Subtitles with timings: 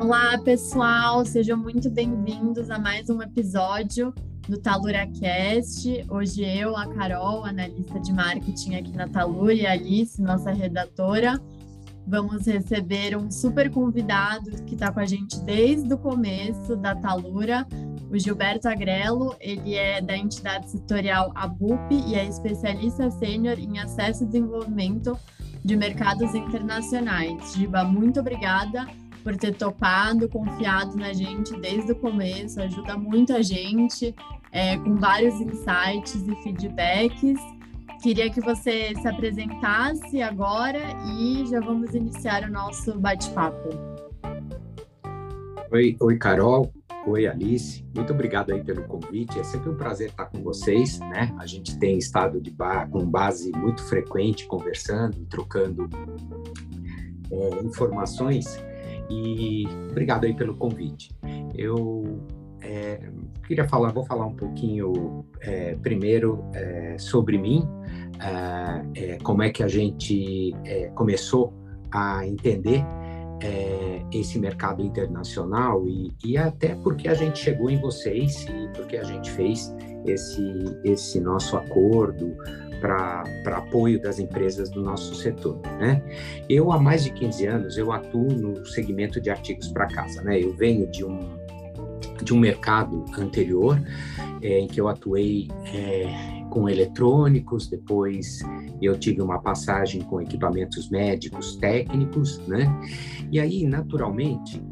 [0.00, 4.14] Olá, pessoal, sejam muito bem-vindos a mais um episódio
[4.48, 6.06] do TaluraCast.
[6.08, 11.40] Hoje eu, a Carol, analista de marketing aqui na Talura, e a Alice, nossa redatora,
[12.06, 17.66] vamos receber um super convidado que está com a gente desde o começo da Talura,
[18.08, 19.34] o Gilberto Agrelo.
[19.40, 25.18] Ele é da entidade setorial ABUP e é especialista sênior em acesso e desenvolvimento
[25.64, 27.52] de mercados internacionais.
[27.52, 28.86] Giba, muito obrigada
[29.28, 34.14] por ter topado, confiado na gente desde o começo, ajuda muito a gente
[34.50, 37.38] é, com vários insights e feedbacks.
[38.02, 40.78] Queria que você se apresentasse agora
[41.12, 43.68] e já vamos iniciar o nosso bate-papo.
[45.70, 46.72] Oi, oi, Carol.
[47.06, 47.84] Oi, Alice.
[47.94, 49.38] Muito obrigado aí pelo convite.
[49.38, 51.34] É sempre um prazer estar com vocês, né?
[51.38, 55.86] A gente tem estado de ba com base muito frequente conversando, trocando
[57.30, 58.58] é, informações
[59.10, 61.10] e obrigado aí pelo convite.
[61.54, 62.20] Eu
[62.60, 63.00] é,
[63.46, 67.66] queria falar, vou falar um pouquinho é, primeiro é, sobre mim,
[68.20, 71.52] é, é, como é que a gente é, começou
[71.90, 72.84] a entender
[74.10, 79.04] esse mercado internacional e, e, até porque a gente chegou em vocês e porque a
[79.04, 79.72] gente fez
[80.04, 80.42] esse,
[80.82, 82.36] esse nosso acordo
[82.80, 83.24] para
[83.56, 86.02] apoio das empresas do nosso setor, né?
[86.48, 90.42] Eu há mais de 15 anos eu atuo no segmento de artigos para casa, né?
[90.42, 91.38] Eu venho de um
[92.22, 93.80] de um mercado anterior
[94.42, 98.40] é, em que eu atuei é, com eletrônicos, depois
[98.80, 102.66] eu tive uma passagem com equipamentos médicos técnicos, né?
[103.30, 104.62] E aí, naturalmente,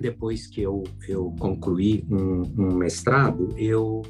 [0.00, 4.02] depois que eu, eu concluí um, um mestrado, eu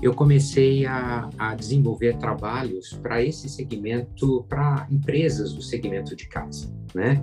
[0.00, 6.72] eu comecei a, a desenvolver trabalhos para esse segmento, para empresas do segmento de casa,
[6.94, 7.20] né?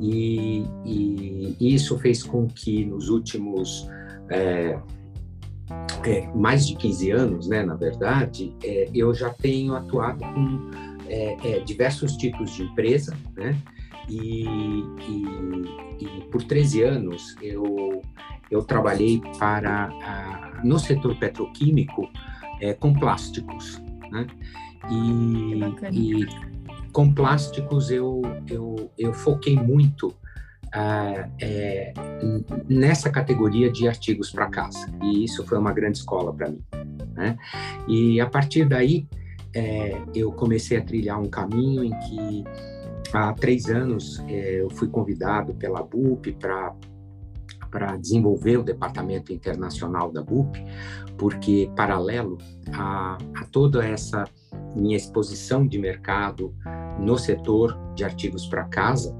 [0.00, 3.88] E, e, isso fez com que nos últimos
[4.30, 4.78] é,
[6.04, 10.94] é, mais de 15 anos, né, na verdade, é, eu já tenho atuado com
[11.66, 13.56] diversos tipos de empresa, né?
[14.08, 15.24] E, e,
[16.00, 18.02] e, por 13 anos eu,
[18.54, 22.08] eu trabalhei para a, no setor petroquímico
[22.60, 24.26] é, com plásticos, né?
[24.90, 25.60] E,
[25.92, 26.26] e,
[26.92, 30.14] com plásticos eu, eu, eu foquei muito
[30.72, 31.92] ah, é,
[32.68, 36.62] nessa categoria de artigos para casa e isso foi uma grande escola para mim,
[37.12, 37.36] né?
[37.88, 39.08] E a partir daí
[39.52, 42.44] é, eu comecei a trilhar um caminho em que
[43.12, 46.72] há três anos é, eu fui convidado pela BUP para
[47.74, 50.64] para desenvolver o departamento internacional da BUP,
[51.18, 52.38] porque paralelo
[52.72, 54.22] a, a toda essa
[54.76, 56.54] minha exposição de mercado
[57.00, 59.12] no setor de artigos para casa,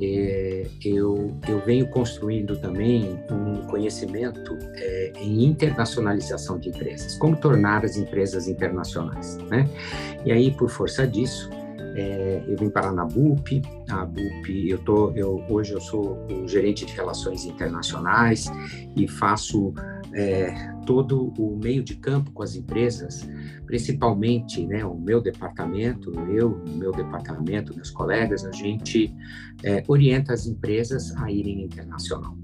[0.00, 7.84] é, eu, eu venho construindo também um conhecimento é, em internacionalização de empresas, como tornar
[7.84, 9.68] as empresas internacionais, né?
[10.24, 11.48] E aí, por força disso,
[11.94, 16.48] é, eu vim parar na BUP, a BUP, eu tô, eu, hoje eu sou o
[16.48, 18.50] gerente de relações internacionais
[18.96, 19.74] e faço
[20.14, 23.28] é, todo o meio de campo com as empresas,
[23.66, 29.14] principalmente né, o meu departamento, eu, meu departamento, meus colegas, a gente
[29.62, 32.36] é, orienta as empresas a irem internacional.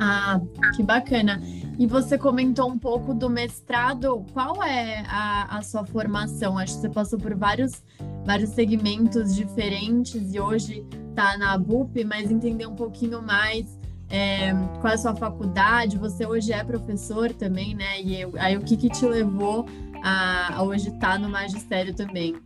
[0.00, 0.40] Ah,
[0.76, 1.40] que bacana.
[1.76, 4.24] E você comentou um pouco do mestrado.
[4.32, 6.56] Qual é a, a sua formação?
[6.56, 7.82] Acho que você passou por vários
[8.28, 13.78] vários segmentos diferentes e hoje está na BUP, mas entender um pouquinho mais
[14.10, 14.52] é,
[14.82, 18.02] qual é a sua faculdade, você hoje é professor também, né?
[18.02, 19.64] E eu, aí o que, que te levou
[20.02, 22.36] a, a hoje estar tá no magistério também?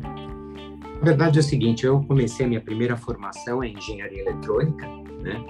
[0.00, 4.86] A verdade é o seguinte, eu comecei a minha primeira formação em engenharia eletrônica,
[5.20, 5.44] né?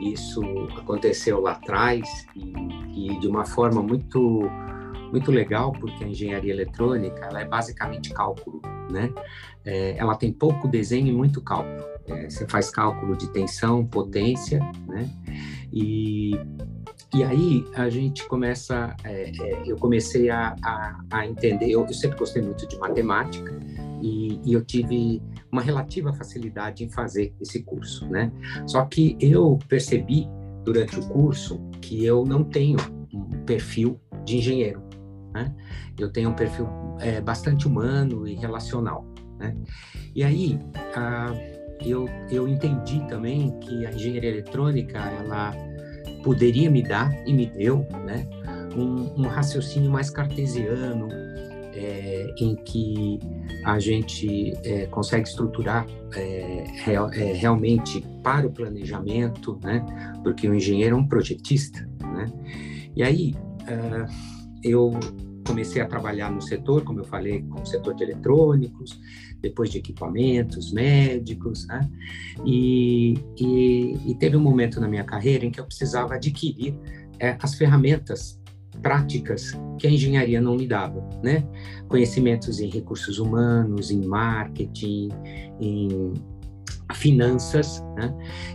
[0.00, 0.40] Isso
[0.78, 2.54] aconteceu lá atrás e,
[3.12, 4.50] e de uma forma muito
[5.10, 8.60] muito legal porque a engenharia eletrônica ela é basicamente cálculo,
[8.90, 9.12] né?
[9.64, 11.84] É, ela tem pouco desenho e muito cálculo.
[12.06, 15.08] É, você faz cálculo de tensão, potência, né?
[15.72, 16.32] E,
[17.14, 21.94] e aí a gente começa, é, é eu comecei a, a, a entender, eu, eu,
[21.94, 23.58] sempre gostei muito de matemática
[24.02, 28.32] e, e eu tive uma relativa facilidade em fazer esse curso, né?
[28.66, 30.28] Só que eu percebi
[30.64, 32.78] durante o curso que eu não tenho
[33.12, 34.89] um perfil de engenheiro.
[35.32, 35.54] Né?
[35.98, 36.68] Eu tenho um perfil
[37.00, 39.06] é, bastante humano e relacional.
[39.38, 39.56] Né?
[40.14, 40.58] E aí,
[40.94, 41.32] ah,
[41.84, 45.52] eu, eu entendi também que a engenharia eletrônica ela
[46.22, 48.26] poderia me dar e me deu né,
[48.76, 51.08] um, um raciocínio mais cartesiano,
[51.72, 53.18] é, em que
[53.64, 59.84] a gente é, consegue estruturar é, real, realmente para o planejamento, né?
[60.22, 62.26] Porque o engenheiro é um projetista, né?
[62.94, 64.92] E aí uh, eu
[65.46, 69.00] comecei a trabalhar no setor, como eu falei, com o setor de eletrônicos,
[69.40, 71.80] depois de equipamentos médicos, né?
[72.44, 76.74] E, e, e teve um momento na minha carreira em que eu precisava adquirir
[77.18, 78.40] é, as ferramentas
[78.82, 81.44] práticas que a engenharia não me dava, né?
[81.88, 85.08] Conhecimentos em recursos humanos, em marketing,
[85.60, 86.14] em
[86.94, 88.14] finanças, né?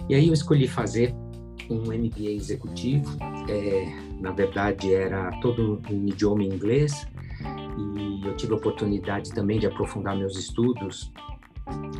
[0.09, 1.13] E aí eu escolhi fazer
[1.69, 3.17] um MBA executivo,
[3.49, 7.07] é, na verdade era todo em idioma inglês,
[7.77, 11.13] e eu tive a oportunidade também de aprofundar meus estudos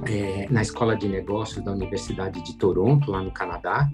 [0.08, 3.88] é, na Escola de Negócios da Universidade de Toronto, lá no Canadá,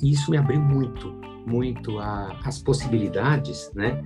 [0.00, 1.08] e isso me abriu muito,
[1.46, 4.02] muito a, as possibilidades, né,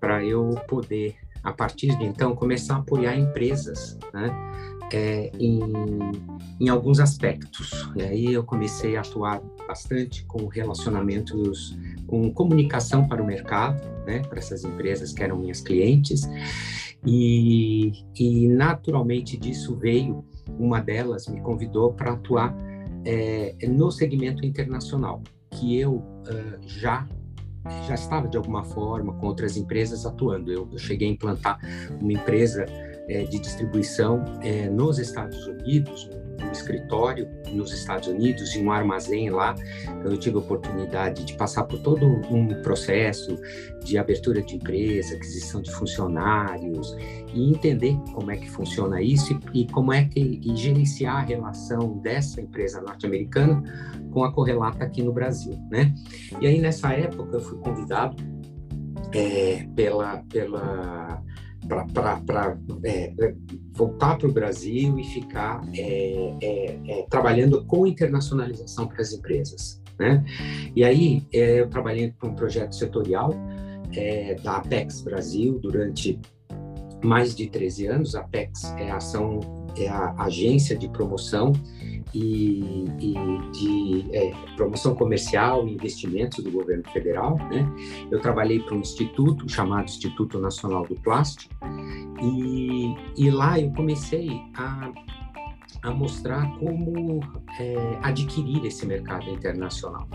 [0.00, 1.14] para eu poder,
[1.44, 4.34] a partir de então, começar a apoiar empresas, né,
[4.92, 5.60] é, em,
[6.60, 7.88] em alguns aspectos.
[7.94, 11.76] E aí eu comecei a atuar bastante com relacionamentos,
[12.06, 16.28] com comunicação para o mercado, né, para essas empresas que eram minhas clientes,
[17.04, 20.24] e, e naturalmente disso veio,
[20.58, 22.56] uma delas me convidou para atuar
[23.04, 27.06] é, no segmento internacional, que eu uh, já
[27.86, 30.52] já estava de alguma forma com outras empresas atuando.
[30.52, 31.58] Eu, eu cheguei a implantar
[32.00, 32.64] uma empresa
[33.08, 36.08] é, de distribuição é, nos Estados Unidos,
[36.42, 39.54] um escritório nos Estados Unidos e um armazém lá.
[39.84, 43.38] Então, eu tive a oportunidade de passar por todo um processo
[43.84, 46.96] de abertura de empresa, aquisição de funcionários
[47.32, 51.20] e entender como é que funciona isso e, e como é que e gerenciar a
[51.20, 53.62] relação dessa empresa norte-americana
[54.10, 55.94] com a correlata aqui no Brasil, né?
[56.40, 58.16] E aí nessa época eu fui convidado
[59.12, 61.22] é, pela pela
[61.66, 63.12] para é,
[63.72, 69.82] voltar para o Brasil e ficar é, é, é, trabalhando com internacionalização para as empresas.
[69.98, 70.24] Né?
[70.74, 73.32] E aí é, eu trabalhei para um projeto setorial
[73.94, 76.20] é, da Apex Brasil durante
[77.04, 78.14] mais de 13 anos.
[78.14, 79.40] A Apex é a ação,
[79.76, 81.52] é a agência de promoção
[82.14, 83.14] e, e
[83.52, 87.36] de é, promoção comercial e investimentos do governo federal.
[87.50, 87.66] Né?
[88.10, 91.54] Eu trabalhei para um instituto chamado Instituto Nacional do Plástico
[92.22, 94.92] e, e lá eu comecei a,
[95.82, 97.20] a mostrar como
[97.60, 100.08] é, adquirir esse mercado internacional.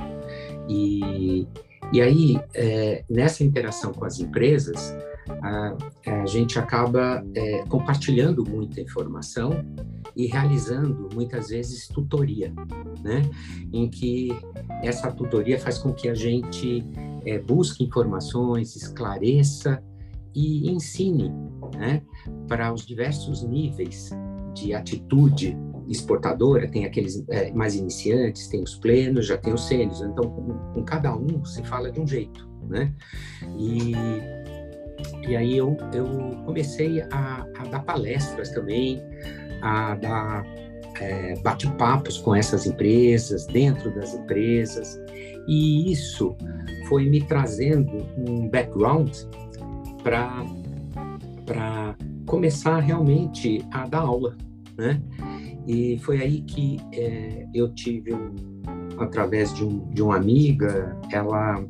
[0.68, 1.48] E,
[1.92, 4.96] e aí, é, nessa interação com as empresas,
[5.42, 9.52] a, gente acaba é, compartilhando muita informação
[10.16, 12.54] e realizando muitas vezes tutoria,
[13.02, 13.22] né?
[13.72, 14.30] Em que
[14.84, 16.84] essa tutoria faz com que a gente
[17.26, 19.82] é, busque informações, esclareça
[20.34, 21.32] e ensine,
[21.76, 22.02] né?
[22.48, 24.10] Para os diversos níveis
[24.54, 25.58] de atitude
[25.88, 30.02] exportadora, tem aqueles é, mais iniciantes, tem os plenos, já tem os sênios.
[30.02, 32.94] Então, com, com cada um se fala de um jeito, né?
[33.58, 33.94] E
[35.28, 36.06] e aí eu, eu
[36.46, 39.02] comecei a, a dar palestras também,
[39.62, 40.46] a dar
[41.00, 45.00] é, bate-papos com essas empresas, dentro das empresas,
[45.48, 46.36] e isso
[46.88, 49.16] foi me trazendo um background
[50.04, 51.96] para
[52.26, 54.36] começar realmente a dar aula,
[54.78, 55.02] né?
[55.68, 58.36] E foi aí que é, eu tive, um,
[58.98, 61.64] através de, um, de uma amiga, ela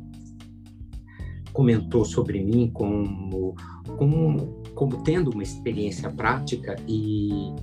[1.52, 3.54] comentou sobre mim como,
[3.96, 7.54] como, como tendo uma experiência prática e,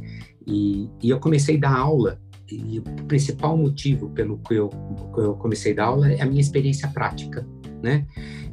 [0.45, 2.19] e, e, eu comecei a dar aula
[2.51, 6.25] e o principal motivo pelo que eu, que eu comecei a dar aula é a
[6.25, 7.47] minha experiência prática,
[7.81, 8.07] né?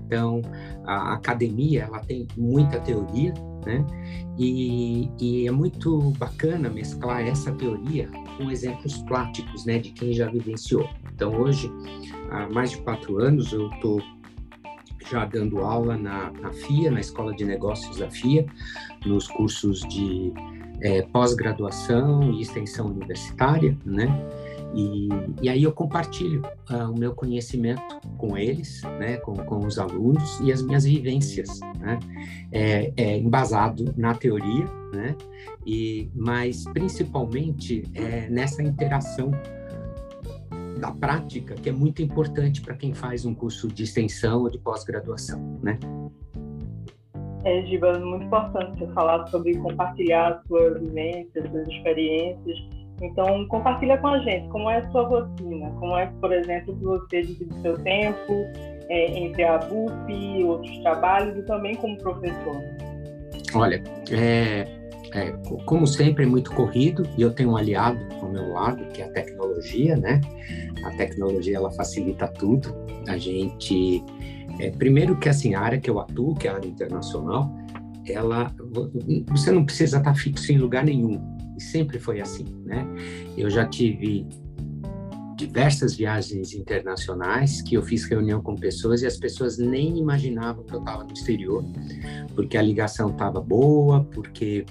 [0.06, 0.40] Então,
[0.84, 3.84] a academia, ela tem muita teoria, né?
[4.38, 9.78] E, e, é muito bacana mesclar essa teoria com exemplos práticos, né?
[9.78, 10.88] De quem já vivenciou.
[11.12, 11.68] Então, hoje,
[12.30, 14.00] há mais de quatro anos, eu estou
[15.10, 18.46] já dando aula na, na FIA, na Escola de Negócios da FIA,
[19.04, 20.32] nos cursos de
[20.80, 24.06] é, pós-graduação e extensão universitária, né?
[24.74, 25.08] E,
[25.40, 27.82] e aí eu compartilho uh, o meu conhecimento
[28.18, 31.98] com eles, né, com, com os alunos e as minhas vivências, né,
[32.52, 35.16] é, é embasado na teoria, né,
[35.64, 39.30] e mas principalmente é, nessa interação
[40.78, 44.58] da prática, que é muito importante para quem faz um curso de extensão ou de
[44.58, 45.78] pós-graduação, né?
[47.44, 52.58] É, Giba, muito importante você falar sobre compartilhar suas vivências, suas experiências.
[53.00, 56.84] Então, compartilha com a gente como é a sua rotina, como é, por exemplo, que
[56.84, 58.32] você divide seu tempo
[58.88, 62.56] é, entre a BUP, outros trabalhos e também como professor.
[63.54, 64.66] Olha, é,
[65.16, 65.32] é,
[65.64, 69.06] como sempre, é muito corrido e eu tenho um aliado ao meu lado, que é
[69.06, 70.20] a tecnologia, né?
[70.84, 72.74] A tecnologia, ela facilita tudo.
[73.08, 74.04] A gente...
[74.58, 77.50] É, primeiro que, assim, a área que eu atuo, que é a área internacional,
[78.06, 78.54] ela...
[79.28, 81.18] Você não precisa estar fixo em lugar nenhum.
[81.56, 82.86] E sempre foi assim, né?
[83.38, 84.26] Eu já tive
[85.34, 90.74] diversas viagens internacionais que eu fiz reunião com pessoas e as pessoas nem imaginavam que
[90.74, 91.64] eu estava no exterior,
[92.34, 94.64] porque a ligação estava boa, porque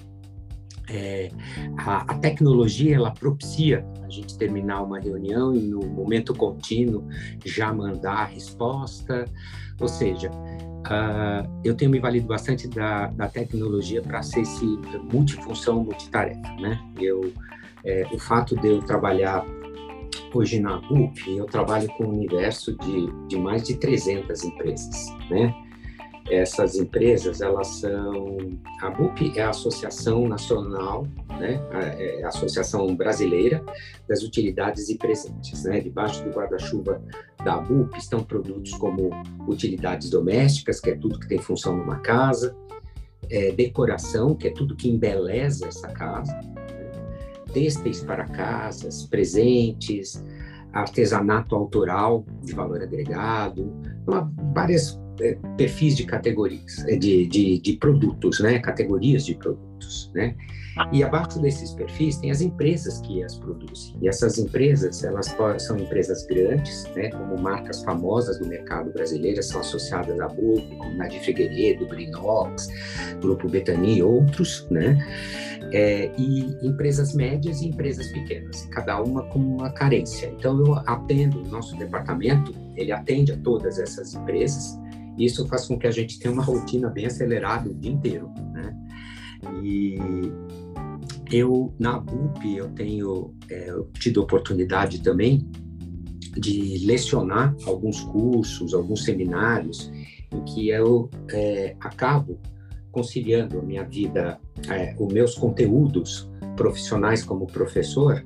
[0.88, 1.30] é,
[1.78, 7.06] a, a, tecnologia ela propicia a gente terminar uma reunião e no momento contínuo
[7.44, 9.24] já mandar a resposta,
[9.80, 14.64] ou seja, uh, eu tenho me valido bastante da, da tecnologia para ser esse
[15.12, 16.80] multifunção, multitarefa, né?
[17.00, 17.32] Eu,
[17.84, 19.44] é, o fato de eu trabalhar
[20.32, 25.54] hoje na BUP, eu trabalho com um universo de, de mais de 300 empresas, né?
[26.30, 28.36] Essas empresas, elas são...
[28.80, 31.06] A BUP é a Associação Nacional,
[31.38, 31.60] né?
[31.98, 33.64] É a Associação Brasileira
[34.08, 35.80] das Utilidades e Presentes, né?
[35.80, 37.00] Debaixo do guarda-chuva
[37.44, 39.10] da BUP estão produtos como
[39.46, 42.56] utilidades domésticas, que é tudo que tem função numa casa,
[43.30, 46.38] é, decoração, que é tudo que embeleza essa casa,
[47.52, 50.22] têxteis para casas, presentes,
[50.72, 53.72] artesanato autoral de valor agregado,
[54.52, 55.05] várias é,
[55.56, 58.58] perfis de categorias, é, de, de, de, produtos, né?
[58.58, 60.10] categorias de produtos.
[60.14, 60.34] Né?
[60.92, 63.96] E abaixo desses perfis tem as empresas que as produzem.
[64.02, 67.10] E essas empresas, elas são empresas grandes, né?
[67.10, 72.68] como marcas famosas do mercado brasileiro, são associadas à BUP, como Nadir Figueiredo, Brinox,
[73.20, 74.98] Grupo Betani e outros, né?
[75.72, 80.32] É, e empresas médias e empresas pequenas, cada uma com uma carência.
[80.38, 84.78] Então, eu atendo, o nosso departamento, ele atende a todas essas empresas,
[85.18, 88.76] isso faz com que a gente tenha uma rotina bem acelerada o dia inteiro, né?
[89.62, 89.98] E
[91.30, 95.48] eu, na BUP, eu tenho é, tido oportunidade também
[96.36, 99.90] de lecionar alguns cursos, alguns seminários,
[100.32, 102.38] em que eu é, acabo
[102.92, 108.24] conciliando a minha vida, é, os meus conteúdos profissionais como professor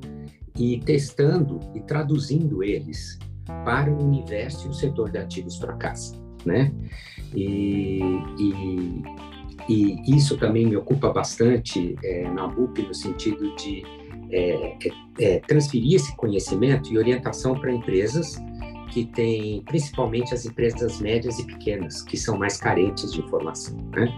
[0.59, 3.19] e testando e traduzindo eles
[3.65, 6.73] para o universo e o setor de ativos para casa né?
[7.35, 8.01] E,
[8.39, 9.03] e,
[9.69, 13.85] e, isso também me ocupa bastante é, na BUP, no sentido de
[14.31, 18.41] é, é, é, transferir esse conhecimento e orientação para empresas
[18.91, 23.77] que têm, principalmente as empresas médias e pequenas, que são mais carentes de informação.
[23.95, 24.13] Né?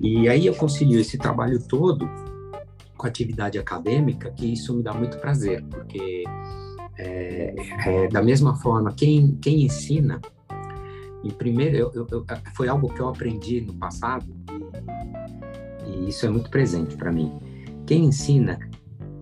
[0.00, 2.08] E aí eu concilio esse trabalho todo
[2.96, 6.24] com a atividade acadêmica, que isso me dá muito prazer, porque
[6.98, 7.54] é,
[7.86, 10.20] é, da mesma forma, quem, quem ensina
[11.24, 14.26] e primeiro, eu, eu, eu, foi algo que eu aprendi no passado
[15.86, 17.32] e, isso é muito presente para mim.
[17.86, 18.58] Quem ensina,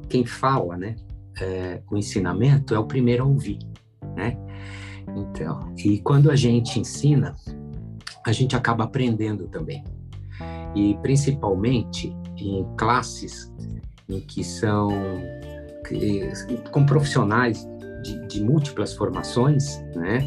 [0.08, 0.96] quem fala, né,
[1.40, 3.58] é, o ensinamento é o primeiro a ouvir,
[4.14, 4.36] né?
[5.16, 7.34] Então, e quando a gente ensina,
[8.24, 9.84] a gente acaba aprendendo também.
[10.74, 13.52] E principalmente em classes
[14.08, 14.88] em que são
[16.72, 17.66] com profissionais
[18.02, 20.18] de, de múltiplas formações, né?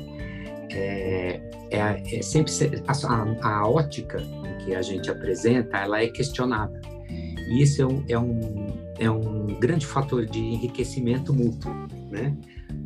[0.72, 2.52] É, é, é sempre
[2.88, 4.18] a, a, ótica
[4.64, 6.80] que a gente apresenta, ela é questionada.
[7.10, 8.68] E isso é um, é um,
[9.00, 11.72] é um grande fator de enriquecimento mútuo,
[12.10, 12.36] né?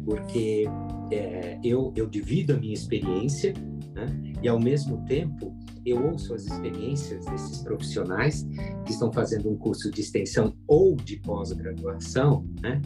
[0.06, 0.66] Porque
[1.12, 3.54] é, eu, eu divido a minha experiência
[3.94, 4.06] né?
[4.42, 8.48] e, ao mesmo tempo, eu ouço as experiências desses profissionais
[8.86, 12.82] que estão fazendo um curso de extensão ou de pós-graduação, né?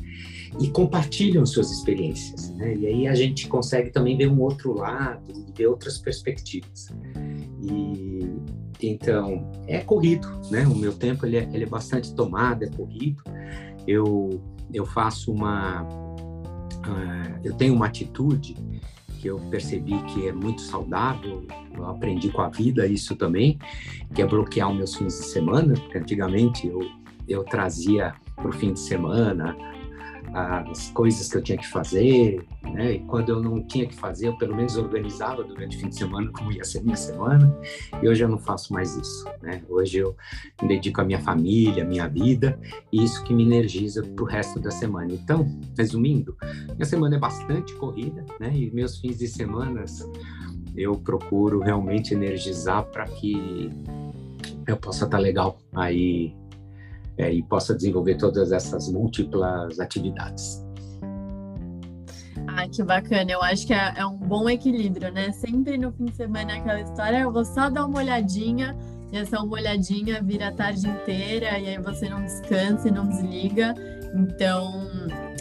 [0.59, 2.75] E compartilham suas experiências, né?
[2.75, 6.87] E aí a gente consegue também ver um outro lado, ver outras perspectivas.
[7.61, 8.27] E
[8.81, 10.65] então é corrido, né?
[10.67, 13.23] O meu tempo ele é, ele é bastante tomado, é corrido.
[13.85, 14.41] Eu
[14.73, 18.55] eu faço uma uh, eu tenho uma atitude
[19.17, 21.45] que eu percebi que é muito saudável,
[21.75, 23.59] eu aprendi com a vida isso também,
[24.13, 26.79] que é bloquear os meus fins de semana, porque antigamente eu,
[27.27, 29.55] eu trazia para o fim de semana
[30.33, 32.93] as coisas que eu tinha que fazer, né?
[32.93, 35.95] E quando eu não tinha que fazer, eu pelo menos organizava durante o fim de
[35.95, 37.55] semana como ia ser minha semana.
[38.01, 39.61] E hoje eu não faço mais isso, né?
[39.69, 40.15] Hoje eu
[40.61, 42.59] me dedico à minha família, à minha vida,
[42.91, 45.11] e isso que me energiza para o resto da semana.
[45.13, 46.35] Então, resumindo,
[46.75, 48.51] minha semana é bastante corrida, né?
[48.53, 49.85] E meus fins de semana
[50.75, 53.71] eu procuro realmente energizar para que
[54.67, 56.35] eu possa estar legal aí
[57.17, 60.63] é, e possa desenvolver todas essas múltiplas atividades.
[62.47, 63.31] Ah, que bacana.
[63.31, 65.31] Eu acho que é, é, um bom equilíbrio, né?
[65.31, 68.75] Sempre no fim de semana aquela história, eu vou só dar uma olhadinha
[69.11, 73.07] e essa uma olhadinha vira a tarde inteira e aí você não descansa e não
[73.07, 73.73] desliga.
[74.15, 74.87] Então,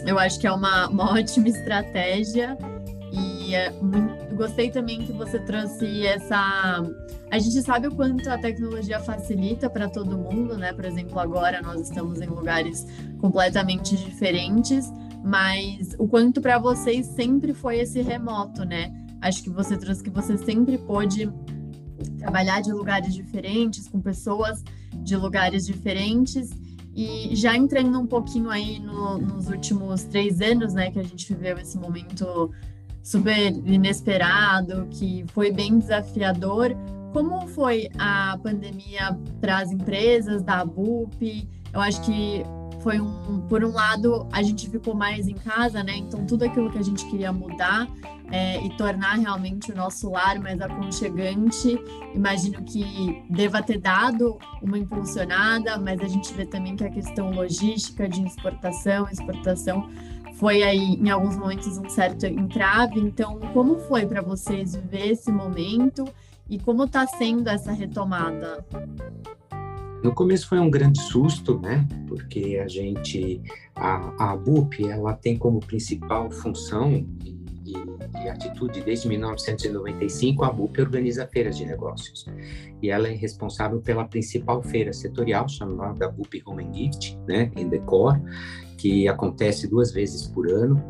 [0.05, 2.57] eu acho que é uma, uma ótima estratégia
[3.11, 6.83] e é muito, gostei também que você trouxe essa.
[7.29, 10.71] A gente sabe o quanto a tecnologia facilita para todo mundo, né?
[10.71, 12.85] Por exemplo, agora nós estamos em lugares
[13.19, 14.89] completamente diferentes,
[15.23, 18.93] mas o quanto para vocês sempre foi esse remoto, né?
[19.21, 21.29] Acho que você trouxe que você sempre pôde
[22.19, 24.63] trabalhar de lugares diferentes, com pessoas
[24.95, 26.49] de lugares diferentes.
[26.95, 31.31] E já entrando um pouquinho aí no, nos últimos três anos, né, que a gente
[31.31, 32.51] viveu esse momento
[33.03, 36.75] super inesperado, que foi bem desafiador.
[37.13, 41.47] Como foi a pandemia para as empresas da BUP?
[41.73, 42.43] Eu acho que
[42.81, 45.97] foi um, por um lado, a gente ficou mais em casa, né?
[45.97, 47.87] Então tudo aquilo que a gente queria mudar
[48.31, 51.79] é, e tornar realmente o nosso lar mais aconchegante,
[52.13, 57.31] imagino que deva ter dado uma impulsionada, mas a gente vê também que a questão
[57.31, 59.89] logística de exportação, exportação
[60.37, 62.99] foi aí em alguns momentos um certo entrave.
[62.99, 66.05] Então, como foi para vocês viver esse momento
[66.49, 68.65] e como está sendo essa retomada?
[70.03, 71.85] No começo foi um grande susto, né?
[72.07, 73.41] Porque a gente,
[73.75, 77.07] a, a BUP, ela tem como principal função e,
[77.65, 77.73] e,
[78.23, 82.25] e, atitude desde 1995 a BUP organiza feiras de negócios
[82.81, 87.51] e ela é responsável pela principal feira setorial chamada BUP Home and Gift, né?
[87.55, 88.21] Em Decor
[88.77, 90.81] que acontece duas vezes por ano.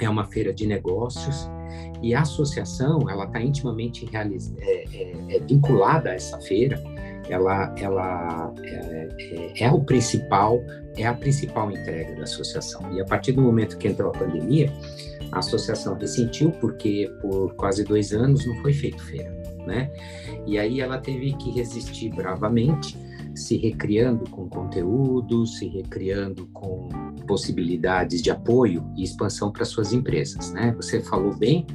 [0.00, 1.48] É uma feira de negócios
[2.02, 6.82] e a associação ela está intimamente é, é, é, vinculada a essa feira.
[7.28, 10.60] Ela, ela é, é, é, o principal,
[10.98, 12.92] é a principal entrega da associação.
[12.92, 14.70] E a partir do momento que entrou a pandemia,
[15.32, 19.30] a associação ressentiu porque por quase dois anos não foi feito feira,
[19.66, 19.90] né?
[20.46, 22.98] E aí ela teve que resistir bravamente
[23.34, 26.88] se recriando com conteúdo, se recriando com
[27.26, 30.72] possibilidades de apoio e expansão para suas empresas, né?
[30.76, 31.66] Você falou bem,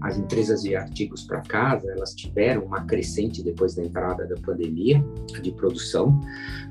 [0.00, 5.04] as empresas de artigos para casa, elas tiveram uma crescente depois da entrada da pandemia
[5.42, 6.20] de produção,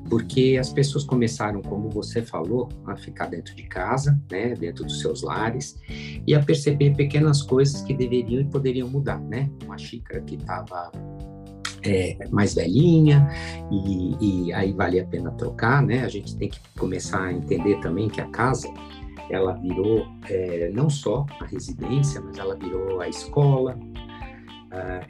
[0.10, 5.02] porque as pessoas começaram, como você falou, a ficar dentro de casa, né, dentro dos
[5.02, 5.78] seus lares,
[6.26, 9.50] e a perceber pequenas coisas que deveriam e poderiam mudar, né?
[9.66, 10.92] Uma xícara que estava
[11.88, 13.28] é, mais velhinha
[13.72, 16.04] e, e, aí vale a pena trocar, né?
[16.04, 18.68] A gente tem que começar a entender também que a casa
[19.30, 23.78] ela virou é, não só a residência, mas ela virou a escola,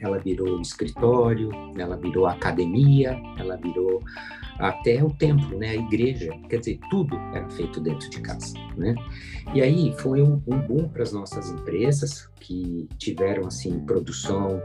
[0.00, 4.02] ela virou escritório, ela virou academia, ela virou
[4.58, 8.94] até o templo, né, a igreja, quer dizer, tudo era feito dentro de casa, né?
[9.54, 14.60] E aí foi um, um boom para as nossas empresas que tiveram assim produção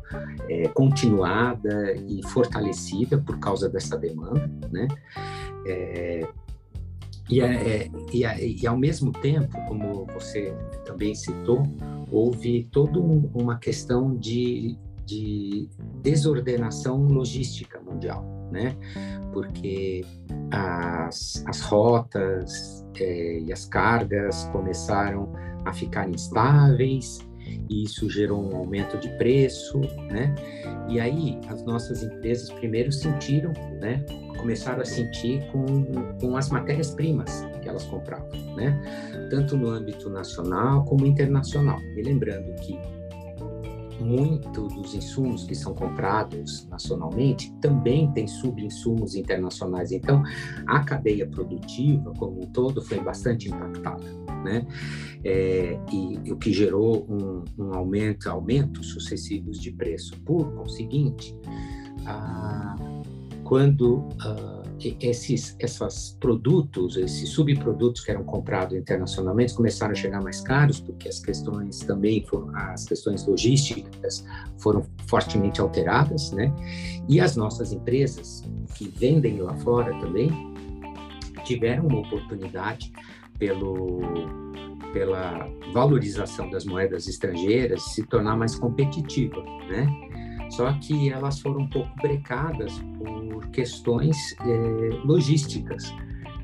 [0.49, 4.87] é, continuada e fortalecida por causa dessa demanda, né?
[5.67, 6.27] É,
[7.29, 10.53] e, é, e, e, ao mesmo tempo, como você
[10.85, 11.63] também citou,
[12.11, 15.69] houve toda um, uma questão de, de
[16.01, 18.75] desordenação logística mundial, né?
[19.31, 20.05] Porque
[20.51, 25.31] as, as rotas é, e as cargas começaram
[25.65, 27.19] a ficar instáveis,
[27.69, 29.79] e isso gerou um aumento de preço,
[30.11, 30.33] né?
[30.89, 34.03] E aí as nossas empresas primeiro sentiram, né?
[34.37, 35.85] Começaram a sentir com,
[36.19, 39.27] com as matérias-primas que elas compravam, né?
[39.29, 41.79] Tanto no âmbito nacional como internacional.
[41.95, 42.77] E lembrando que
[44.03, 49.91] muito dos insumos que são comprados nacionalmente também tem subinsumos internacionais.
[49.91, 50.23] Então,
[50.67, 54.03] a cadeia produtiva como um todo foi bastante impactada,
[54.43, 54.65] né?
[55.23, 60.19] É, e o que gerou um, um aumento, aumentos sucessivos de preço.
[60.21, 61.35] Por conseguinte,
[62.05, 62.75] ah,
[63.43, 64.62] quando ah,
[65.01, 71.07] esses, esses produtos, esses subprodutos que eram comprados internacionalmente começaram a chegar mais caros, porque
[71.07, 74.25] as questões também foram, as questões logísticas
[74.57, 76.53] foram fortemente alteradas, né?
[77.07, 78.43] E as nossas empresas
[78.75, 80.29] que vendem lá fora também
[81.43, 82.91] tiveram uma oportunidade
[83.37, 84.01] pelo
[84.93, 89.87] pela valorização das moedas estrangeiras se tornar mais competitiva, né?
[90.49, 95.93] Só que elas foram um pouco brecadas por questões é, logísticas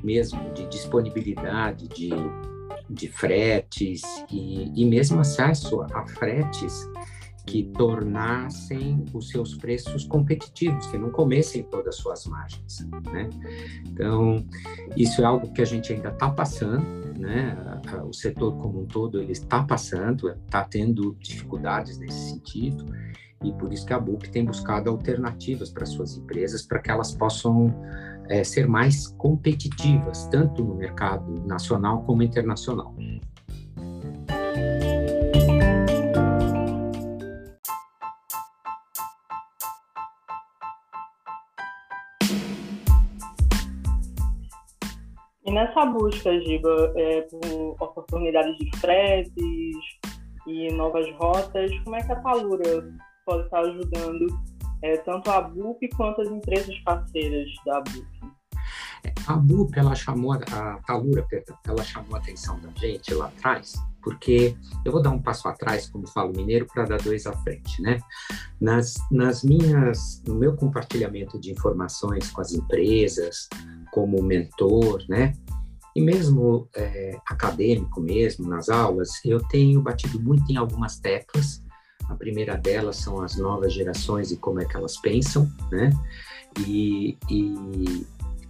[0.02, 2.10] mesmo, de disponibilidade de,
[2.88, 6.88] de fretes e, e mesmo acesso a fretes
[7.46, 13.28] que tornassem os seus preços competitivos, que não comessem todas as suas margens, né?
[13.88, 14.46] Então,
[14.96, 16.84] isso é algo que a gente ainda está passando,
[17.18, 17.56] né?
[18.04, 22.86] O setor como um todo ele está passando, está tendo dificuldades nesse sentido
[23.42, 27.14] e por isso que a BUP tem buscado alternativas para suas empresas para que elas
[27.14, 27.74] possam
[28.28, 32.94] é, ser mais competitivas, tanto no mercado nacional como internacional.
[45.42, 49.34] E nessa busca, Giba, é, por oportunidades de fretes
[50.46, 54.26] e novas rotas, como é que a Talura pode estar ajudando
[54.82, 58.06] é, tanto a BUP quanto as empresas parceiras da BUP.
[59.26, 61.26] A BUP, ela chamou, a Talura,
[61.66, 65.88] ela chamou a atenção da gente lá atrás, porque eu vou dar um passo atrás,
[65.88, 67.98] como falo mineiro, para dar dois à frente, né?
[68.60, 73.48] Nas, nas minhas, no meu compartilhamento de informações com as empresas,
[73.92, 75.32] como mentor, né?
[75.94, 81.62] E mesmo é, acadêmico mesmo, nas aulas, eu tenho batido muito em algumas teclas
[82.10, 85.90] a primeira delas são as novas gerações e como é que elas pensam, né?
[86.66, 88.04] E, e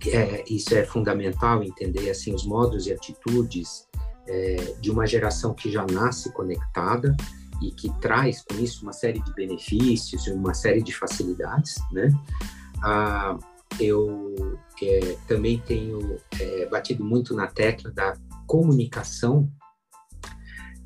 [0.08, 3.86] é, isso é fundamental entender assim os modos e atitudes
[4.26, 7.14] é, de uma geração que já nasce conectada
[7.60, 12.10] e que traz com isso uma série de benefícios e uma série de facilidades, né?
[12.82, 13.36] Ah,
[13.78, 14.34] eu
[14.82, 19.52] é, também tenho é, batido muito na tecla da comunicação,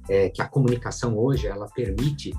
[0.08, 2.32] é, que a comunicação hoje ela permite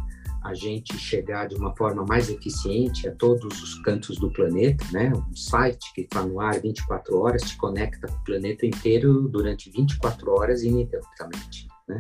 [0.45, 5.11] a gente chegar de uma forma mais eficiente a todos os cantos do planeta, né?
[5.11, 9.71] Um site que está no ar 24 horas te conecta com o planeta inteiro durante
[9.71, 11.97] 24 horas ininterruptamente, né?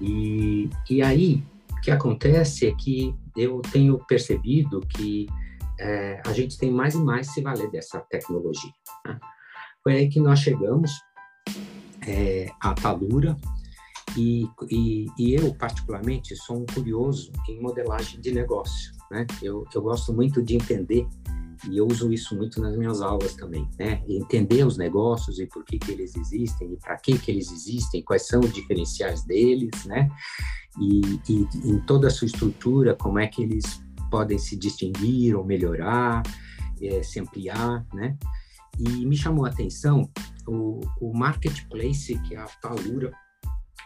[0.00, 5.28] E, e aí, o que acontece é que eu tenho percebido que
[5.78, 8.72] é, a gente tem mais e mais se valer dessa tecnologia.
[9.06, 9.16] Né?
[9.80, 10.90] Foi aí que nós chegamos
[12.04, 13.36] é, à Talura,
[14.16, 18.92] e, e, e, eu, particularmente, sou um curioso em modelagem de negócio.
[19.10, 19.26] Né?
[19.42, 21.06] Eu, eu gosto muito de entender,
[21.68, 24.02] e eu uso isso muito nas minhas aulas também, né?
[24.06, 28.02] entender os negócios e por que, que eles existem, e para que, que eles existem,
[28.02, 30.08] quais são os diferenciais deles, né?
[30.80, 35.44] E, e em toda a sua estrutura, como é que eles podem se distinguir ou
[35.44, 36.22] melhorar,
[36.82, 38.16] é, se ampliar, né?
[38.78, 40.10] E me chamou a atenção
[40.46, 43.12] o, o marketplace que a Talura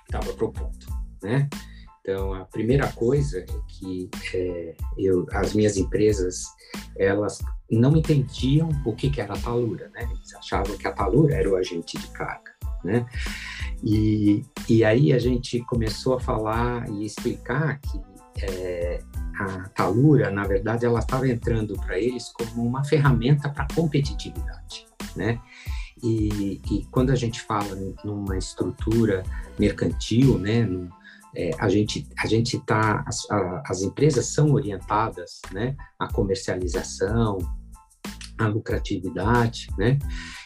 [0.08, 0.86] estava propondo,
[1.22, 1.48] né?
[2.00, 6.44] Então, a primeira coisa é que é, eu, as minhas empresas,
[6.96, 7.38] elas
[7.70, 10.08] não entendiam o que, que era a talura, né?
[10.10, 12.50] Eles achavam que a talura era o agente de carga,
[12.82, 13.06] né?
[13.84, 18.00] E, e aí a gente começou a falar e explicar que
[18.42, 19.00] é,
[19.38, 25.38] a talura, na verdade, ela estava entrando para eles como uma ferramenta para competitividade, né?
[26.02, 29.22] E, e, quando a gente fala numa estrutura
[29.58, 30.68] mercantil, né,
[31.34, 33.26] é, a gente a gente está as,
[33.66, 37.38] as, empresas são orientadas, né, à comercialização,
[38.38, 39.98] à lucratividade, né,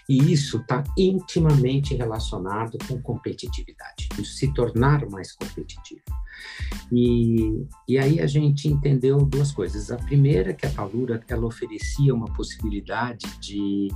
[0.08, 6.02] e isso está intimamente relacionado com competitividade, com se tornar mais competitivo.
[6.90, 9.90] E, e aí a gente entendeu duas coisas.
[9.90, 13.88] A primeira é que a Talura ela oferecia uma possibilidade de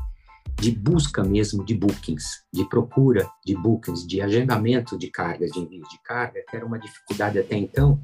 [0.60, 5.82] de busca mesmo de bookings, de procura de bookings, de agendamento de cargas, de envio
[5.82, 8.00] de carga, que era uma dificuldade até então,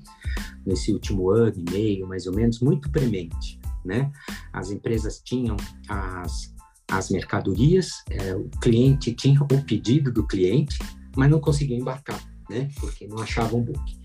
[0.65, 4.13] nesse último ano e meio, mais ou menos, muito premente, né?
[4.53, 5.57] As empresas tinham
[5.89, 6.55] as,
[6.91, 10.79] as mercadorias, é, o cliente tinha o pedido do cliente,
[11.17, 12.69] mas não conseguia embarcar, né?
[12.79, 14.03] Porque não achavam um booking.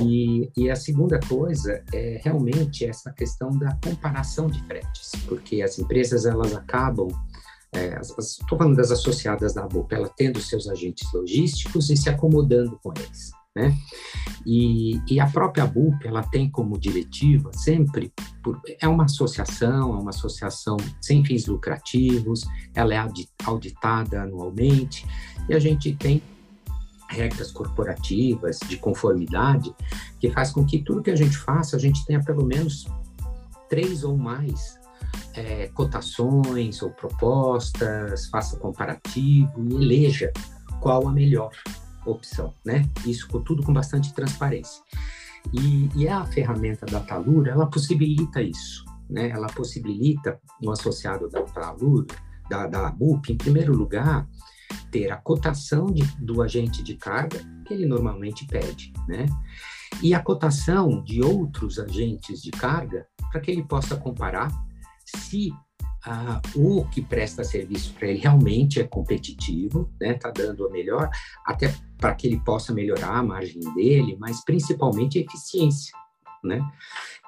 [0.00, 5.78] E, e, a segunda coisa é realmente essa questão da comparação de fretes, porque as
[5.78, 7.08] empresas elas acabam
[7.74, 12.78] é, estou falando das associadas da BUP, ela tendo seus agentes logísticos e se acomodando
[12.82, 13.30] com eles.
[13.54, 13.76] Né?
[14.46, 20.00] E, e, a própria BUP, ela tem como diretiva sempre, por, é uma associação, é
[20.00, 23.08] uma associação sem fins lucrativos, ela é
[23.44, 25.06] auditada anualmente,
[25.48, 26.22] e a gente tem
[27.08, 29.74] regras corporativas de conformidade
[30.18, 32.86] que faz com que tudo que a gente faça, a gente tenha pelo menos
[33.68, 34.81] três ou mais
[35.34, 40.32] é, cotações ou propostas, faça comparativo e eleja
[40.80, 41.52] qual a melhor
[42.04, 42.88] opção, né?
[43.06, 44.82] Isso tudo com bastante transparência.
[45.52, 49.30] E, e a ferramenta da Talura, ela possibilita isso, né?
[49.30, 52.06] Ela possibilita no associado da Talura,
[52.50, 54.28] da, da BUP, em primeiro lugar,
[54.90, 59.26] ter a cotação de, do agente de carga que ele normalmente pede, né?
[60.00, 64.48] e a cotação de outros agentes de carga para que ele possa comparar
[65.16, 65.52] se
[66.04, 70.70] ah, o que presta serviço para ele realmente é competitivo, está né, tá dando a
[70.70, 71.08] melhor,
[71.46, 75.96] até para que ele possa melhorar a margem dele, mas principalmente a eficiência.
[76.42, 76.60] Né?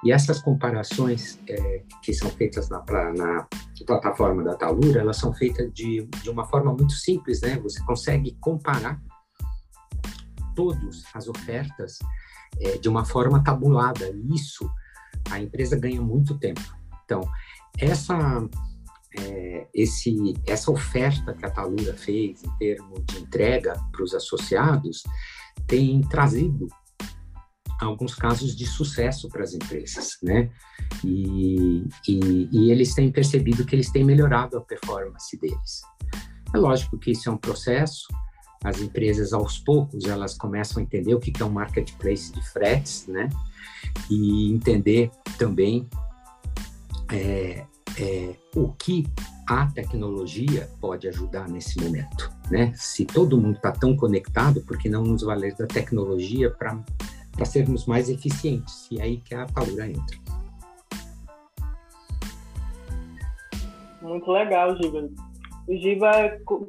[0.03, 2.83] E essas comparações é, que são feitas na,
[3.15, 3.47] na,
[3.87, 7.57] plataforma da Talura, elas são feitas de, de uma forma muito simples, né?
[7.59, 9.01] Você consegue comparar
[10.53, 11.99] todas as ofertas
[12.59, 14.09] é, de uma forma tabulada.
[14.09, 14.69] E isso
[15.31, 16.61] a empresa ganha muito tempo.
[17.05, 17.21] Então,
[17.79, 18.47] essa
[19.17, 25.03] é, esse, essa oferta que a Talura fez em termos de entrega para os associados
[25.67, 26.67] tem trazido
[27.79, 30.49] alguns casos de sucesso para as empresas, né?
[31.03, 35.81] E, e, e, eles têm percebido que eles têm melhorado a performance deles.
[36.53, 38.07] É lógico que isso é um processo.
[38.63, 43.07] As empresas, aos poucos, elas começam a entender o que é um marketplace de fretes,
[43.07, 43.29] né?
[44.09, 45.87] E entender também
[47.11, 47.65] é,
[47.99, 49.05] é, o que
[49.47, 52.73] a tecnologia pode ajudar nesse momento, né?
[52.75, 57.85] Se todo mundo está tão conectado, por que não nos valer da tecnologia para sermos
[57.85, 58.87] mais eficientes.
[58.91, 60.17] E aí que a Talura entra.
[64.01, 65.09] Muito legal, Giba.
[65.67, 66.11] O Giba,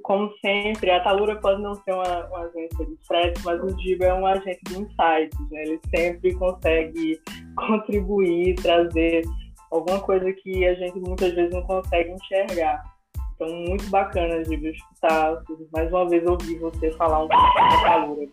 [0.02, 4.06] como sempre, a Talura pode não ser uma, uma agência de frete, mas o Giba
[4.06, 5.62] é um agente de insights, né?
[5.64, 7.20] Ele sempre consegue
[7.56, 9.22] contribuir, trazer
[9.76, 12.82] alguma coisa que a gente muitas vezes não consegue enxergar.
[13.34, 18.26] Então, muito bacana, Giba, escutar, mais uma vez ouvir você falar um pouco da Talura.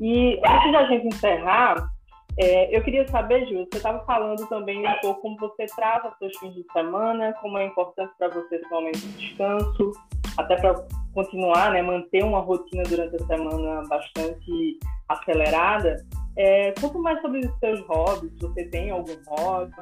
[0.00, 1.90] E antes da gente encerrar,
[2.38, 6.36] é, eu queria saber, Ju, você estava falando também um pouco como você trava seus
[6.38, 9.92] fins de semana, como é importante para você esse momento de descanso,
[10.36, 15.96] até para continuar, né, manter uma rotina durante a semana bastante acelerada.
[16.36, 19.72] É, conta mais sobre os seus hobbies, você tem algum hobby,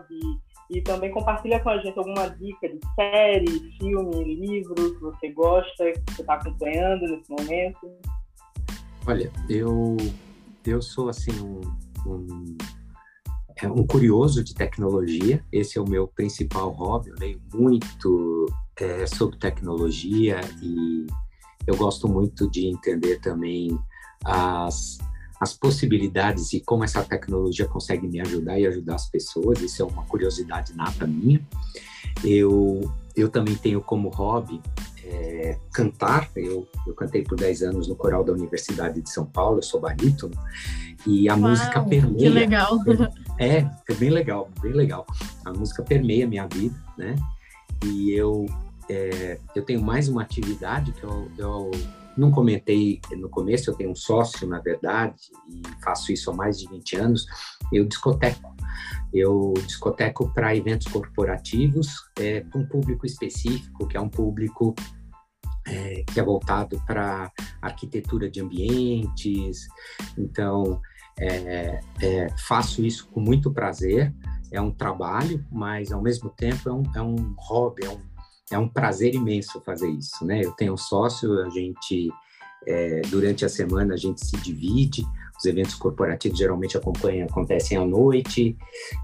[0.71, 5.93] e também compartilha com a gente alguma dica de série, filme, livro que você gosta,
[5.93, 7.91] que você está acompanhando nesse momento.
[9.07, 9.97] Olha, eu,
[10.67, 11.61] eu sou assim um,
[12.07, 12.57] um,
[13.63, 15.45] é um, curioso de tecnologia.
[15.53, 17.11] Esse é o meu principal hobby.
[17.11, 18.47] Eu leio muito
[18.81, 21.07] é, sobre tecnologia e
[21.67, 23.79] eu gosto muito de entender também
[24.25, 24.99] as,
[25.41, 29.61] as possibilidades e como essa tecnologia consegue me ajudar e ajudar as pessoas.
[29.61, 31.41] Isso é uma curiosidade nata minha.
[32.25, 34.61] Eu, eu também tenho como hobby
[35.05, 36.31] é, cantar.
[36.37, 39.81] Eu, eu cantei por 10 anos no coral da Universidade de São Paulo, eu sou
[39.81, 40.35] barítono,
[41.07, 42.19] e a Uau, música permeia.
[42.19, 42.79] Que legal!
[43.39, 45.07] É, é bem legal, bem legal.
[45.45, 47.17] A música permeia a minha vida, né?
[47.85, 48.47] E eu,
[48.89, 51.71] é, eu tenho mais uma atividade que eu, eu
[52.17, 55.17] não comentei no começo, eu tenho um sócio, na verdade,
[55.49, 57.27] e faço isso há mais de 20 anos.
[57.73, 58.55] Eu discoteco.
[59.13, 64.75] Eu discoteco para eventos corporativos, é, para um público específico, que é um público
[65.67, 69.67] é, que é voltado para arquitetura de ambientes.
[70.19, 70.81] Então,
[71.19, 74.15] é, é, faço isso com muito prazer.
[74.53, 78.01] É um trabalho, mas ao mesmo tempo é um, é um hobby, é um,
[78.51, 80.41] é um prazer imenso fazer isso, né?
[80.45, 82.11] Eu tenho um sócio, a gente
[82.67, 85.05] é, durante a semana a gente se divide.
[85.37, 88.57] Os eventos corporativos geralmente acompanham, acontecem à noite,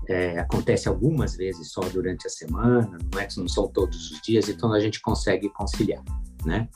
[0.09, 4.49] é, acontece algumas vezes só durante a semana, não, é, não são todos os dias,
[4.49, 6.03] então a gente consegue conciliar
[6.45, 6.69] né?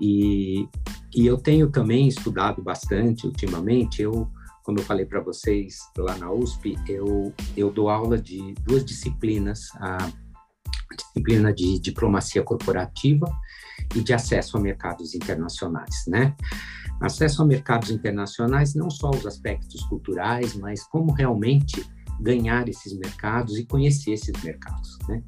[0.00, 0.68] E,
[1.14, 4.02] e eu tenho também estudado bastante ultimamente.
[4.02, 4.28] Eu,
[4.62, 9.68] como eu falei para vocês lá na USP, eu, eu dou aula de duas disciplinas:
[9.76, 10.10] a
[10.96, 13.26] disciplina de diplomacia corporativa
[13.94, 16.34] e de acesso a mercados internacionais, né?
[17.00, 21.84] Acesso a mercados internacionais, não só os aspectos culturais, mas como realmente
[22.20, 25.22] ganhar esses mercados e conhecer esses mercados, né?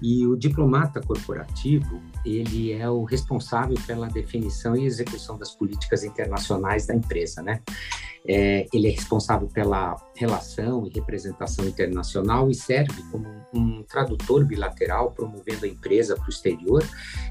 [0.00, 6.86] E o diplomata corporativo, ele é o responsável pela definição e execução das políticas internacionais
[6.86, 7.60] da empresa, né?
[8.26, 15.10] É, ele é responsável pela relação e representação internacional e serve como um tradutor bilateral,
[15.10, 16.84] promovendo a empresa para o exterior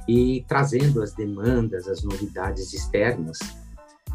[0.08, 3.40] e trazendo as demandas, as novidades externas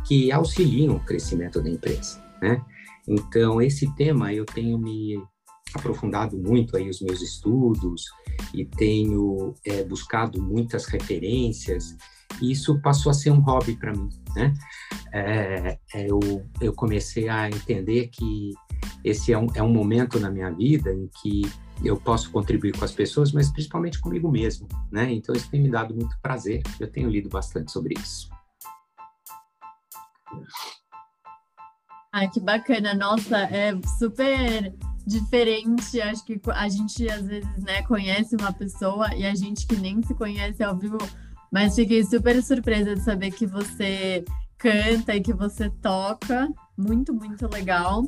[0.06, 2.62] que auxiliam o crescimento da empresa, né?
[3.08, 5.16] Então, esse tema eu tenho me
[5.74, 8.04] aprofundado muito aí os meus estudos
[8.54, 11.96] e tenho é, buscado muitas referências.
[12.40, 14.52] E isso passou a ser um hobby para mim, né?
[15.12, 16.20] É, é, eu,
[16.60, 18.52] eu comecei a entender que
[19.04, 21.42] esse é um, é um momento na minha vida em que
[21.84, 25.12] eu posso contribuir com as pessoas, mas principalmente comigo mesmo, né?
[25.12, 26.62] Então isso tem me dado muito prazer.
[26.80, 28.28] Eu tenho lido bastante sobre isso.
[32.12, 32.94] Ah, que bacana.
[32.94, 34.74] Nossa, é super
[35.06, 36.00] diferente.
[36.00, 40.02] Acho que a gente às vezes, né, conhece uma pessoa e a gente que nem
[40.02, 40.98] se conhece ao vivo,
[41.52, 44.24] mas fiquei super surpresa de saber que você
[44.58, 46.48] canta e que você toca.
[46.76, 48.04] Muito, muito legal.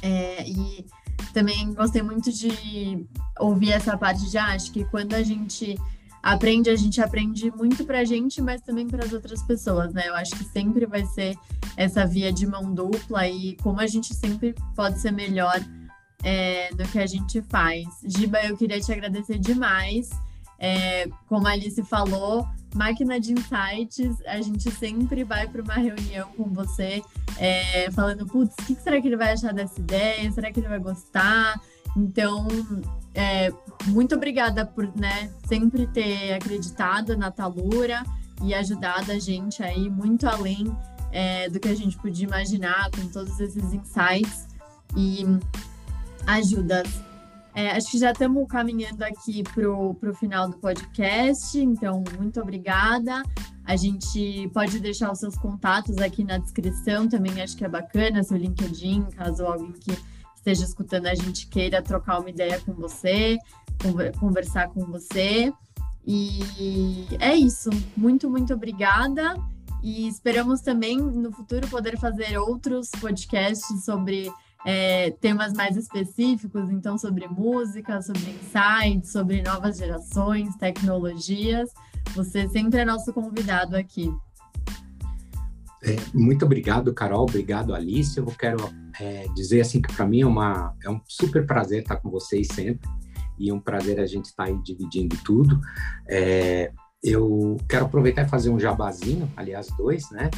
[0.00, 0.86] É, e
[1.32, 3.06] também gostei muito de
[3.38, 5.76] ouvir essa parte de ah, acho que quando a gente
[6.22, 10.08] aprende, a gente aprende muito para a gente, mas também para as outras pessoas, né?
[10.08, 11.36] Eu acho que sempre vai ser
[11.76, 15.60] essa via de mão dupla e como a gente sempre pode ser melhor
[16.22, 17.86] é, no que a gente faz.
[18.04, 20.10] Giba, eu queria te agradecer demais.
[20.64, 26.30] É, como a Alice falou, máquina de insights, a gente sempre vai para uma reunião
[26.36, 27.02] com você
[27.36, 30.30] é, falando, putz, o que será que ele vai achar dessa ideia?
[30.30, 31.60] Será que ele vai gostar?
[31.96, 32.46] Então,
[33.12, 33.52] é,
[33.86, 38.04] muito obrigada por né, sempre ter acreditado na Talura
[38.40, 40.72] e ajudado a gente aí muito além
[41.10, 44.46] é, do que a gente podia imaginar com todos esses insights
[44.96, 45.26] e
[46.26, 47.11] ajudas.
[47.54, 53.22] É, acho que já estamos caminhando aqui para o final do podcast, então muito obrigada.
[53.64, 58.22] A gente pode deixar os seus contatos aqui na descrição também, acho que é bacana,
[58.22, 59.92] seu LinkedIn, caso alguém que
[60.34, 63.38] esteja escutando a gente queira trocar uma ideia com você,
[64.18, 65.52] conversar com você.
[66.04, 67.70] E é isso.
[67.96, 69.36] Muito, muito obrigada.
[69.82, 74.30] E esperamos também no futuro poder fazer outros podcasts sobre
[74.64, 81.70] é, temas mais específicos, então sobre música, sobre insights, sobre novas gerações, tecnologias.
[82.14, 84.12] Você sempre é nosso convidado aqui.
[85.82, 87.22] É, muito obrigado, Carol.
[87.22, 88.16] Obrigado, Alice.
[88.16, 88.58] Eu quero
[89.00, 92.46] é, dizer assim que para mim é, uma, é um super prazer estar com vocês
[92.52, 92.88] sempre
[93.38, 95.60] e um prazer a gente estar aí dividindo tudo.
[96.08, 96.72] É,
[97.02, 100.30] eu quero aproveitar e fazer um jabazinho, aliás, dois, né?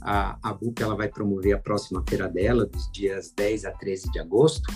[0.00, 4.10] A, a BUP ela vai promover a próxima feira dela, dos dias 10 a 13
[4.12, 4.72] de agosto,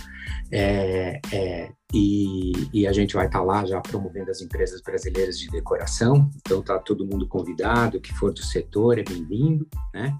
[0.51, 5.49] é, é, e, e, a gente vai estar lá já promovendo as empresas brasileiras de
[5.49, 10.17] decoração, então tá todo mundo convidado, que for do setor é bem-vindo, né?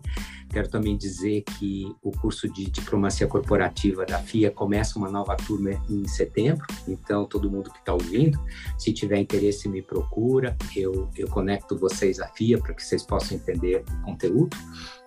[0.50, 5.72] Quero também dizer que o curso de diplomacia corporativa da FIA começa uma nova turma
[5.90, 8.38] em setembro, então todo mundo que está ouvindo,
[8.78, 13.38] se tiver interesse, me procura, eu, eu conecto vocês à FIA para que vocês possam
[13.38, 14.58] entender o conteúdo,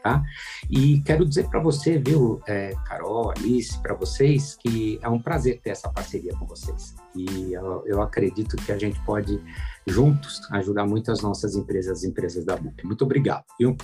[0.05, 0.23] tá?
[0.71, 5.61] E quero dizer para você, viu, é, Carol, Alice, para vocês, que é um prazer
[5.63, 6.95] ter essa parceria com vocês.
[7.17, 9.41] E eu, eu acredito que a gente pode,
[9.87, 12.85] juntos, ajudar muito as nossas empresas, as empresas da BUP.
[12.85, 13.75] Muito obrigado, viu?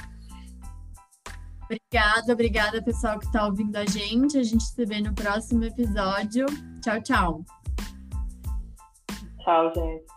[1.64, 4.36] Obrigada, obrigada, pessoal que está ouvindo a gente.
[4.36, 6.44] A gente se vê no próximo episódio.
[6.82, 7.44] Tchau, tchau.
[9.42, 10.09] Tchau, gente.